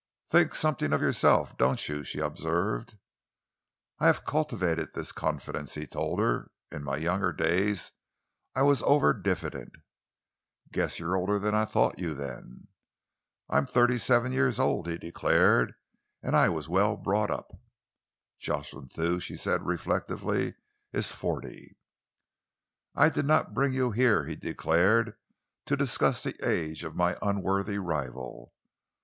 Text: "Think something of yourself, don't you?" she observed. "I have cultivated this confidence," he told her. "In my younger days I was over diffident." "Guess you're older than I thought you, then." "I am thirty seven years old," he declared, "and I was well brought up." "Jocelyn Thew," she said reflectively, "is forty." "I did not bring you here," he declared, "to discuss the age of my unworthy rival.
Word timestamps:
"Think 0.29 0.55
something 0.55 0.93
of 0.93 1.01
yourself, 1.01 1.55
don't 1.59 1.87
you?" 1.87 2.03
she 2.03 2.17
observed. 2.17 2.97
"I 3.99 4.07
have 4.07 4.25
cultivated 4.25 4.93
this 4.93 5.11
confidence," 5.11 5.75
he 5.75 5.85
told 5.85 6.19
her. 6.19 6.49
"In 6.71 6.83
my 6.83 6.97
younger 6.97 7.31
days 7.31 7.91
I 8.55 8.63
was 8.63 8.81
over 8.81 9.13
diffident." 9.13 9.75
"Guess 10.71 10.97
you're 10.97 11.15
older 11.15 11.37
than 11.37 11.53
I 11.53 11.65
thought 11.65 11.99
you, 11.99 12.15
then." 12.15 12.67
"I 13.47 13.59
am 13.59 13.67
thirty 13.67 13.99
seven 13.99 14.31
years 14.31 14.57
old," 14.59 14.87
he 14.87 14.97
declared, 14.97 15.75
"and 16.23 16.35
I 16.35 16.49
was 16.49 16.67
well 16.67 16.97
brought 16.97 17.29
up." 17.29 17.51
"Jocelyn 18.39 18.87
Thew," 18.87 19.19
she 19.19 19.37
said 19.37 19.67
reflectively, 19.67 20.55
"is 20.91 21.11
forty." 21.11 21.77
"I 22.95 23.09
did 23.09 23.27
not 23.27 23.53
bring 23.53 23.71
you 23.73 23.91
here," 23.91 24.25
he 24.25 24.35
declared, 24.35 25.15
"to 25.67 25.77
discuss 25.77 26.23
the 26.23 26.35
age 26.43 26.83
of 26.83 26.95
my 26.95 27.15
unworthy 27.21 27.77
rival. 27.77 28.51